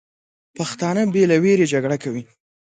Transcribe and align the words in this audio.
پښتانه 0.57 1.01
بې 1.13 1.23
له 1.31 1.37
ویرې 1.43 1.65
جګړه 1.73 1.97
کوي. 2.03 2.23